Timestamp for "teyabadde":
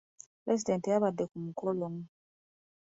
0.85-1.23